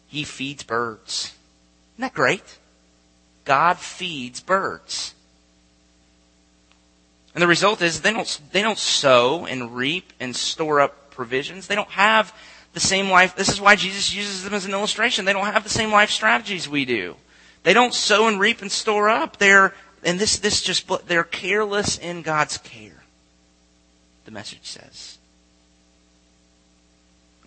[0.06, 1.34] He feeds birds.
[1.94, 2.58] Isn't that great?
[3.46, 5.14] God feeds birds.
[7.34, 11.66] And the result is they don't, they don't sow and reap and store up provisions.
[11.66, 12.34] They don't have
[12.72, 13.34] the same life.
[13.34, 15.24] This is why Jesus uses them as an illustration.
[15.24, 17.16] They don't have the same life strategies we do.
[17.62, 19.36] They don't sow and reap and store up.
[19.38, 23.02] They're, and this, this just, they're careless in God's care.
[24.24, 25.18] The message says.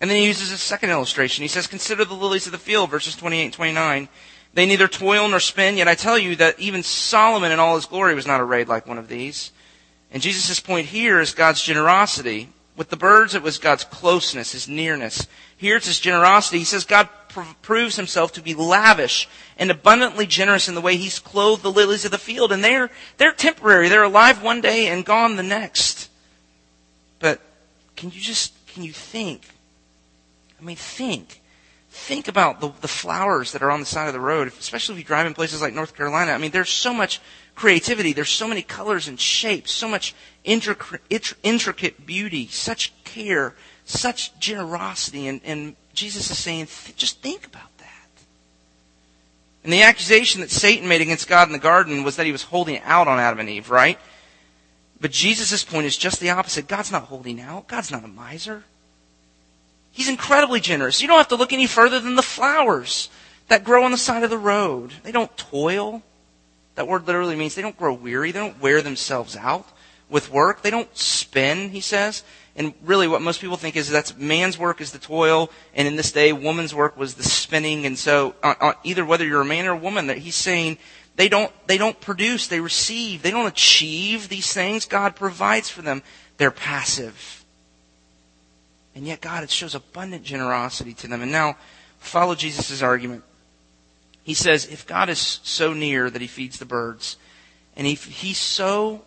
[0.00, 1.42] And then he uses a second illustration.
[1.42, 4.08] He says, consider the lilies of the field, verses 28 and 29.
[4.52, 7.86] They neither toil nor spin, yet I tell you that even Solomon in all his
[7.86, 9.50] glory was not arrayed like one of these.
[10.12, 12.50] And Jesus' point here is God's generosity.
[12.76, 15.26] With the birds, it was God's closeness, His nearness.
[15.56, 16.58] Here it's His generosity.
[16.58, 20.96] He says God pr- proves Himself to be lavish and abundantly generous in the way
[20.96, 22.50] He's clothed the lilies of the field.
[22.50, 23.88] And they're, they're temporary.
[23.88, 26.10] They're alive one day and gone the next.
[27.20, 27.40] But
[27.94, 29.42] can you just, can you think?
[30.60, 31.40] I mean, think.
[31.96, 34.98] Think about the, the flowers that are on the side of the road, especially if
[34.98, 36.32] you drive in places like North Carolina.
[36.32, 37.20] I mean, there's so much
[37.54, 38.12] creativity.
[38.12, 43.54] There's so many colors and shapes, so much intricate, intricate beauty, such care
[43.84, 45.28] such generosity.
[45.28, 48.08] And, and Jesus is saying, just think about that.
[49.62, 52.42] And the accusation that Satan made against God in the garden was that he was
[52.42, 53.98] holding out on Adam and Eve, right?
[55.00, 56.66] But Jesus' point is just the opposite.
[56.66, 57.68] God's not holding out.
[57.68, 58.64] God's not a miser.
[59.94, 61.00] He's incredibly generous.
[61.00, 63.08] You don't have to look any further than the flowers
[63.46, 64.92] that grow on the side of the road.
[65.04, 66.02] They don't toil.
[66.74, 68.32] That word literally means they don't grow weary.
[68.32, 69.68] They don't wear themselves out
[70.10, 70.62] with work.
[70.62, 72.24] They don't spin, he says.
[72.56, 75.94] And really what most people think is that's man's work is the toil, and in
[75.94, 77.86] this day, woman's work was the spinning.
[77.86, 80.78] And so on, on either whether you're a man or a woman, that he's saying
[81.14, 83.22] they don't, they don't produce, they receive.
[83.22, 84.86] They don't achieve these things.
[84.86, 86.02] God provides for them.
[86.36, 87.43] They're passive.
[88.94, 91.22] And yet God it shows abundant generosity to them.
[91.22, 91.56] And now,
[91.98, 93.24] follow Jesus' argument.
[94.22, 97.16] He says, if God is so near that he feeds the birds,
[97.76, 99.02] and if he's so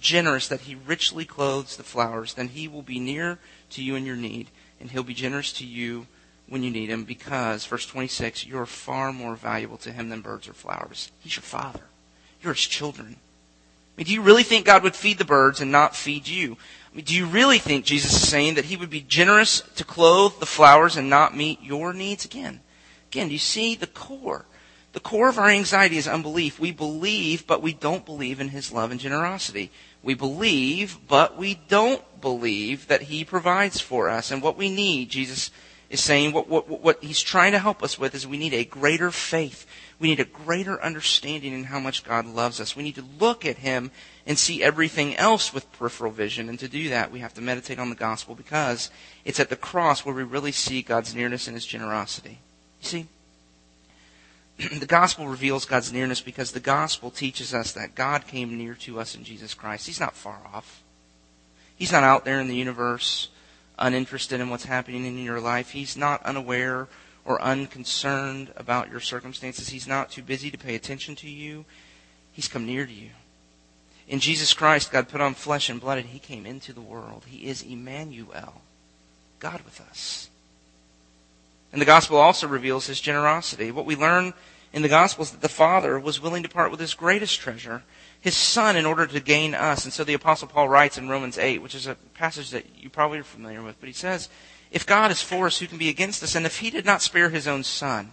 [0.00, 3.38] generous that he richly clothes the flowers, then he will be near
[3.70, 4.48] to you in your need,
[4.80, 6.06] and he'll be generous to you
[6.48, 10.48] when you need him because, verse 26, you're far more valuable to him than birds
[10.48, 11.10] or flowers.
[11.20, 11.82] He's your father.
[12.42, 13.16] You're his children.
[13.16, 16.56] I mean, do you really think God would feed the birds and not feed you?
[16.92, 19.84] I mean, do you really think Jesus is saying that he would be generous to
[19.84, 22.24] clothe the flowers and not meet your needs?
[22.24, 22.60] Again,
[23.10, 24.46] again, do you see the core?
[24.92, 26.58] The core of our anxiety is unbelief.
[26.58, 29.70] We believe, but we don't believe in his love and generosity.
[30.02, 34.30] We believe, but we don't believe that He provides for us.
[34.30, 35.50] And what we need, Jesus
[35.90, 38.64] is saying, what, what, what He's trying to help us with is we need a
[38.64, 39.66] greater faith.
[39.98, 42.74] We need a greater understanding in how much God loves us.
[42.74, 43.90] We need to look at Him
[44.26, 46.48] and see everything else with peripheral vision.
[46.48, 48.90] And to do that, we have to meditate on the gospel because
[49.24, 52.38] it's at the cross where we really see God's nearness and His generosity.
[52.80, 53.06] You see?
[54.78, 59.00] the gospel reveals God's nearness because the gospel teaches us that God came near to
[59.00, 59.86] us in Jesus Christ.
[59.86, 60.82] He's not far off.
[61.76, 63.28] He's not out there in the universe
[63.80, 65.70] uninterested in what's happening in your life.
[65.70, 66.88] He's not unaware
[67.24, 69.70] or unconcerned about your circumstances.
[69.70, 71.64] He's not too busy to pay attention to you.
[72.32, 73.10] He's come near to you.
[74.10, 77.24] In Jesus Christ, God put on flesh and blood and He came into the world.
[77.28, 78.60] He is Emmanuel,
[79.38, 80.28] God with us.
[81.72, 83.70] And the gospel also reveals His generosity.
[83.70, 84.34] What we learn
[84.72, 87.82] in the Gospels that the Father was willing to part with his greatest treasure,
[88.20, 89.84] his Son, in order to gain us.
[89.84, 92.88] And so the Apostle Paul writes in Romans 8, which is a passage that you
[92.90, 94.28] probably are familiar with, but he says,
[94.70, 96.34] If God is for us, who can be against us?
[96.34, 98.12] And if he did not spare his own Son,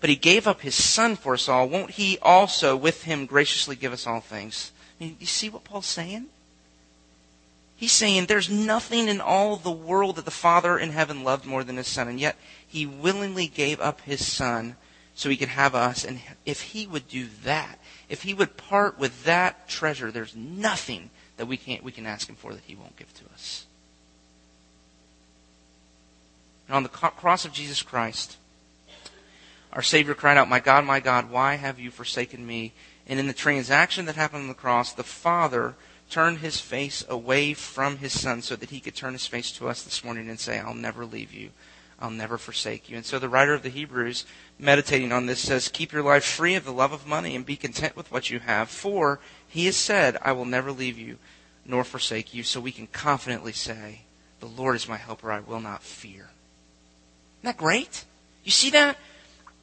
[0.00, 3.76] but he gave up his Son for us all, won't he also with him graciously
[3.76, 4.72] give us all things?
[4.98, 6.26] I mean, you see what Paul's saying?
[7.76, 11.62] He's saying there's nothing in all the world that the Father in heaven loved more
[11.62, 14.76] than his Son, and yet he willingly gave up his Son
[15.14, 16.04] so he could have us.
[16.04, 17.78] And if he would do that,
[18.08, 22.28] if he would part with that treasure, there's nothing that we can't we can ask
[22.28, 23.66] him for that he won't give to us.
[26.66, 28.36] And on the cross of Jesus Christ,
[29.72, 32.72] our Savior cried out, My God, my God, why have you forsaken me?
[33.06, 35.74] And in the transaction that happened on the cross, the Father
[36.10, 39.68] turned his face away from his Son so that he could turn his face to
[39.68, 41.50] us this morning and say, I'll never leave you.
[41.98, 42.96] I'll never forsake you.
[42.96, 44.26] And so the writer of the Hebrews,
[44.58, 47.56] meditating on this, says, Keep your life free of the love of money and be
[47.56, 48.68] content with what you have.
[48.68, 51.16] For he has said, I will never leave you
[51.64, 52.42] nor forsake you.
[52.42, 54.02] So we can confidently say,
[54.40, 55.32] The Lord is my helper.
[55.32, 56.30] I will not fear.
[57.40, 58.04] Isn't that great?
[58.44, 58.98] You see that?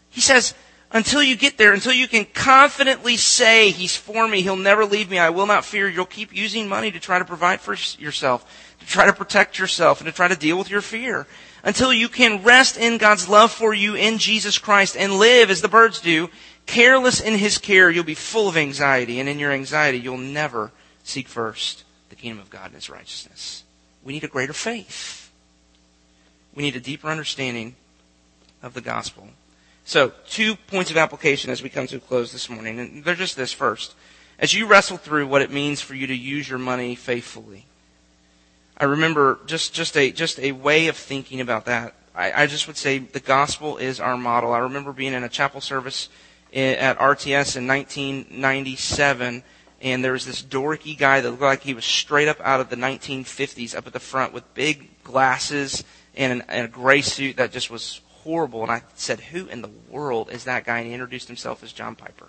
[0.09, 0.53] He says,
[0.93, 5.09] until you get there, until you can confidently say, He's for me, He'll never leave
[5.09, 8.75] me, I will not fear, you'll keep using money to try to provide for yourself,
[8.79, 11.27] to try to protect yourself, and to try to deal with your fear
[11.63, 15.61] until you can rest in God's love for you in Jesus Christ and live as
[15.61, 16.29] the birds do,
[16.65, 19.19] careless in His care, you'll be full of anxiety.
[19.19, 20.71] And in your anxiety, you'll never
[21.03, 23.63] seek first the kingdom of God and His righteousness.
[24.03, 25.31] We need a greater faith.
[26.53, 27.75] We need a deeper understanding
[28.61, 29.29] of the gospel.
[29.85, 32.79] So, two points of application as we come to a close this morning.
[32.79, 33.95] And they're just this first.
[34.39, 37.65] As you wrestle through what it means for you to use your money faithfully,
[38.77, 41.93] I remember just, just a just a way of thinking about that.
[42.15, 44.53] I, I just would say the gospel is our model.
[44.53, 46.09] I remember being in a chapel service
[46.53, 49.43] at RTS in 1997,
[49.81, 52.69] and there was this dorky guy that looked like he was straight up out of
[52.69, 55.83] the 1950s, up at the front with big glasses
[56.15, 58.61] and, an, and a gray suit that just was horrible.
[58.63, 61.71] And I said, "Who in the world is that guy?" And he introduced himself as
[61.71, 62.27] John Piper.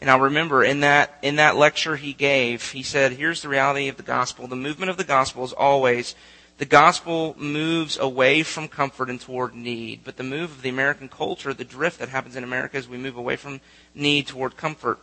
[0.00, 3.88] And I'll remember in that, in that lecture he gave, he said, here's the reality
[3.88, 4.46] of the gospel.
[4.46, 6.14] The movement of the gospel is always,
[6.56, 10.00] the gospel moves away from comfort and toward need.
[10.02, 12.96] But the move of the American culture, the drift that happens in America is we
[12.96, 13.60] move away from
[13.94, 14.98] need toward comfort.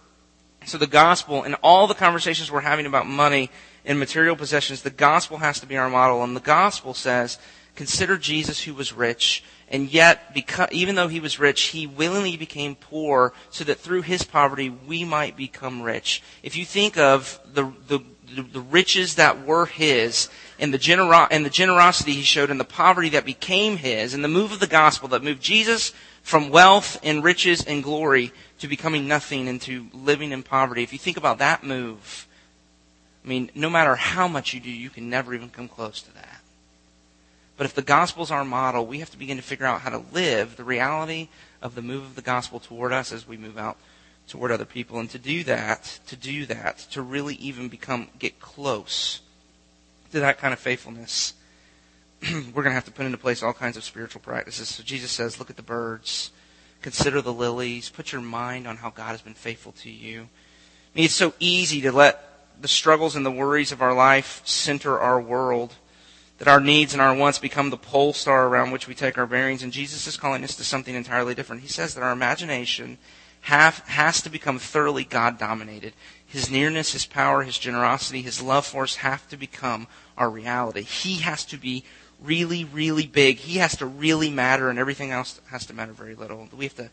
[0.65, 3.51] So the gospel and all the conversations we're having about money
[3.85, 6.23] and material possessions, the gospel has to be our model.
[6.23, 7.37] And the gospel says,
[7.77, 12.35] consider Jesus who was rich, and yet, because, even though he was rich, he willingly
[12.35, 16.21] became poor so that through his poverty we might become rich.
[16.43, 17.99] If you think of the, the,
[18.41, 22.65] the riches that were his, and the, genero- and the generosity he showed, and the
[22.65, 26.99] poverty that became his, and the move of the gospel that moved Jesus from wealth
[27.03, 30.83] and riches and glory to becoming nothing and to living in poverty.
[30.83, 32.27] If you think about that move,
[33.23, 36.13] I mean, no matter how much you do, you can never even come close to
[36.13, 36.16] that.
[37.57, 39.89] But if the gospel is our model, we have to begin to figure out how
[39.89, 41.29] to live the reality
[41.61, 43.77] of the move of the gospel toward us as we move out
[44.27, 44.99] toward other people.
[44.99, 49.21] And to do that, to do that, to really even become, get close
[50.11, 51.33] to that kind of faithfulness,
[52.21, 54.69] we're going to have to put into place all kinds of spiritual practices.
[54.69, 56.31] So Jesus says, look at the birds,
[56.81, 60.21] consider the lilies, put your mind on how God has been faithful to you.
[60.21, 62.23] I mean, it's so easy to let
[62.59, 65.75] the struggles and the worries of our life center our world,
[66.37, 69.25] that our needs and our wants become the pole star around which we take our
[69.25, 69.63] bearings.
[69.63, 71.63] And Jesus is calling us to something entirely different.
[71.63, 72.97] He says that our imagination
[73.41, 75.93] have, has to become thoroughly God dominated.
[76.25, 80.81] His nearness, His power, His generosity, His love for us have to become our reality.
[80.81, 81.83] He has to be
[82.21, 83.37] really, really big.
[83.37, 86.47] He has to really matter, and everything else has to matter very little.
[86.55, 86.89] We have to,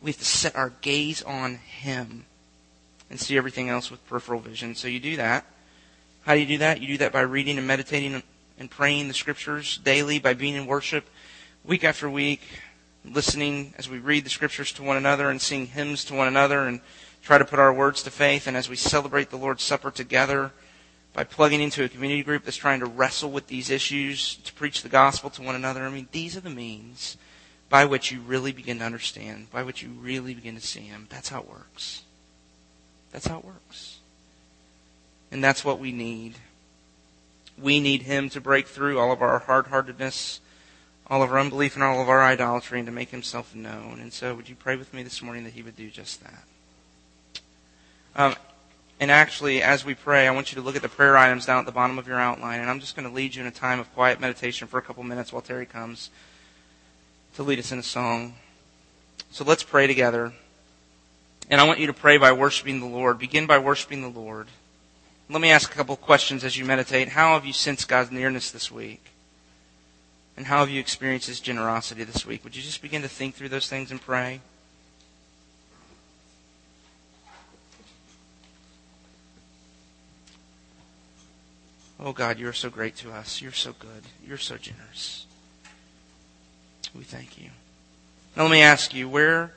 [0.00, 2.24] we have to set our gaze on Him
[3.10, 4.74] and see everything else with peripheral vision.
[4.74, 5.44] So you do that.
[6.22, 6.80] How do you do that?
[6.80, 8.22] You do that by reading and meditating
[8.58, 11.08] and praying the Scriptures daily, by being in worship
[11.64, 12.40] week after week,
[13.04, 16.66] listening as we read the Scriptures to one another and sing hymns to one another
[16.66, 16.80] and
[17.22, 20.52] try to put our words to faith, and as we celebrate the Lord's Supper together
[21.12, 24.82] by plugging into a community group that's trying to wrestle with these issues, to preach
[24.82, 25.84] the gospel to one another.
[25.84, 27.16] I mean, these are the means
[27.68, 31.06] by which you really begin to understand, by which you really begin to see Him.
[31.08, 32.02] That's how it works.
[33.12, 33.98] That's how it works.
[35.32, 36.36] And that's what we need.
[37.60, 40.40] We need Him to break through all of our hard heartedness,
[41.06, 43.98] all of our unbelief, and all of our idolatry, and to make Himself known.
[44.00, 46.44] And so, would you pray with me this morning that He would do just that?
[48.14, 48.34] Um,
[48.98, 51.58] and actually, as we pray, I want you to look at the prayer items down
[51.58, 52.60] at the bottom of your outline.
[52.60, 54.82] And I'm just going to lead you in a time of quiet meditation for a
[54.82, 56.10] couple minutes while Terry comes
[57.34, 58.34] to lead us in a song.
[59.30, 60.32] So let's pray together.
[61.50, 63.18] And I want you to pray by worshiping the Lord.
[63.18, 64.48] Begin by worshiping the Lord.
[65.28, 67.08] Let me ask a couple questions as you meditate.
[67.08, 69.04] How have you sensed God's nearness this week?
[70.36, 72.44] And how have you experienced His generosity this week?
[72.44, 74.40] Would you just begin to think through those things and pray?
[81.98, 83.40] Oh God, you are so great to us.
[83.40, 84.04] You're so good.
[84.24, 85.26] You're so generous.
[86.94, 87.50] We thank you.
[88.36, 89.52] Now let me ask you, where,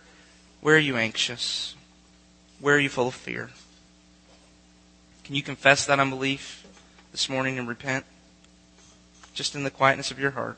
[0.61, 1.76] where are you anxious?
[2.59, 3.49] Where are you full of fear?
[5.30, 6.65] Can you confess that unbelief
[7.11, 8.03] this morning and repent?
[9.36, 10.57] Just in the quietness of your heart.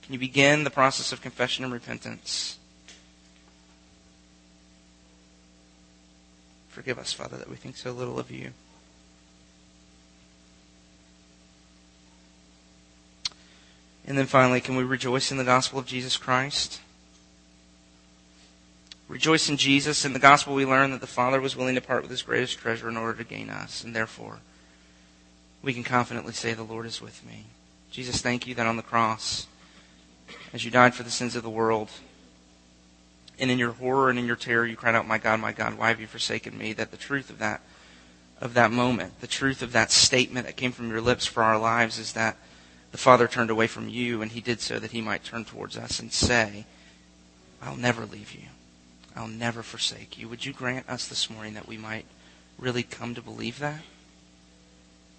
[0.00, 2.56] Can you begin the process of confession and repentance?
[6.70, 8.52] Forgive us, Father, that we think so little of you.
[14.06, 16.80] And then finally, can we rejoice in the gospel of Jesus Christ?
[19.08, 20.04] Rejoice in Jesus.
[20.04, 22.58] In the gospel, we learn that the Father was willing to part with his greatest
[22.58, 23.84] treasure in order to gain us.
[23.84, 24.40] And therefore,
[25.62, 27.44] we can confidently say, The Lord is with me.
[27.90, 29.46] Jesus, thank you that on the cross,
[30.52, 31.90] as you died for the sins of the world,
[33.38, 35.78] and in your horror and in your terror, you cried out, My God, my God,
[35.78, 36.72] why have you forsaken me?
[36.72, 37.60] That the truth of that,
[38.40, 41.58] of that moment, the truth of that statement that came from your lips for our
[41.58, 42.36] lives is that
[42.90, 45.76] the Father turned away from you, and he did so that he might turn towards
[45.76, 46.64] us and say,
[47.62, 48.48] I'll never leave you.
[49.16, 50.28] I'll never forsake you.
[50.28, 52.04] Would you grant us this morning that we might
[52.58, 53.80] really come to believe that?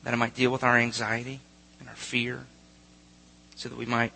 [0.03, 1.39] That it might deal with our anxiety
[1.79, 2.45] and our fear,
[3.55, 4.13] so that we might,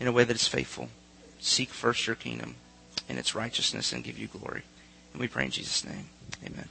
[0.00, 0.88] in a way that is faithful,
[1.38, 2.56] seek first your kingdom
[3.08, 4.62] and its righteousness and give you glory.
[5.12, 6.08] And we pray in Jesus' name.
[6.44, 6.68] Amen.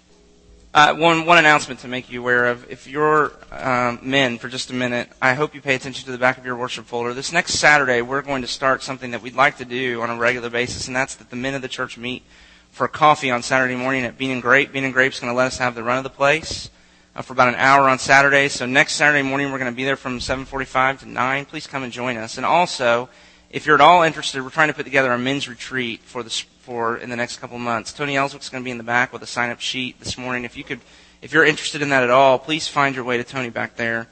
[0.76, 2.70] Uh, one one announcement to make you aware of.
[2.70, 6.18] If you're um, men for just a minute, I hope you pay attention to the
[6.18, 7.14] back of your worship folder.
[7.14, 10.18] This next Saturday, we're going to start something that we'd like to do on a
[10.18, 12.24] regular basis, and that's that the men of the church meet
[12.72, 14.74] for coffee on Saturday morning at Bean and Grape.
[14.74, 16.70] Bean and Grape's going to let us have the run of the place
[17.16, 18.50] uh, for about an hour on Saturday.
[18.50, 21.46] So next Saturday morning, we're going to be there from 7:45 to 9.
[21.46, 22.36] Please come and join us.
[22.36, 23.08] And also,
[23.50, 26.30] if you're at all interested, we're trying to put together a men's retreat for the
[26.66, 27.94] for in the next couple months.
[27.94, 30.46] Tony Ellswick's going to be in the back with a sign-up sheet this morning.
[30.46, 30.80] If you could,
[31.22, 34.08] if you're interested in that at all, please find your way to Tony back there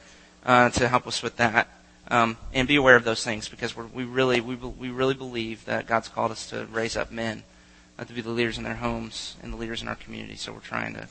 [0.45, 1.68] uh, to help us with that.
[2.10, 5.88] Um, and be aware of those things because we really we, we really believe that
[5.88, 7.43] God's called us to raise up men
[7.97, 10.36] uh, to be the leaders in their homes and the leaders in our community.
[10.36, 11.08] So we're trying to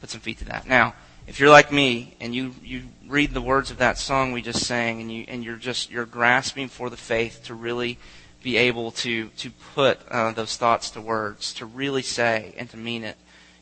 [0.00, 0.66] put some feet to that.
[0.66, 0.94] Now,
[1.26, 4.64] if you're like me and you, you read the words of that song we just
[4.64, 7.98] sang and you and you're just you're grasping for the faith to really
[8.44, 12.76] be able to to put uh, those thoughts to words, to really say and to
[12.76, 13.16] mean it,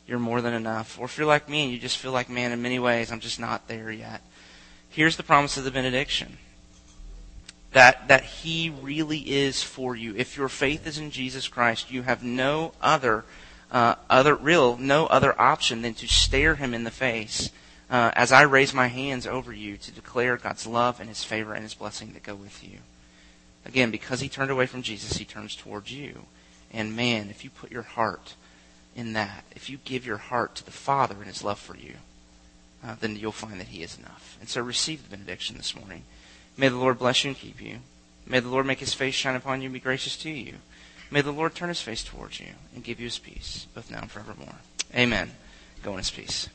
[0.05, 0.99] you're more than enough.
[0.99, 3.21] Or if you're like me and you just feel like, man, in many ways I'm
[3.21, 4.21] just not there yet.
[4.89, 6.37] Here's the promise of the benediction.
[7.71, 10.13] That that he really is for you.
[10.15, 13.23] If your faith is in Jesus Christ, you have no other
[13.71, 17.49] uh, other real no other option than to stare him in the face
[17.89, 21.53] uh, as I raise my hands over you to declare God's love and His favor
[21.53, 22.79] and His blessing that go with you.
[23.65, 26.25] Again, because he turned away from Jesus, he turns towards you.
[26.71, 28.35] And man, if you put your heart
[28.95, 31.95] in that, if you give your heart to the Father and His love for you,
[32.83, 34.37] uh, then you'll find that He is enough.
[34.39, 36.03] And so receive the benediction this morning.
[36.57, 37.77] May the Lord bless you and keep you.
[38.25, 40.55] May the Lord make His face shine upon you and be gracious to you.
[41.13, 44.01] May the Lord turn his face towards you and give you his peace, both now
[44.01, 44.55] and forevermore.
[44.95, 45.31] Amen.
[45.83, 46.49] Go in his peace.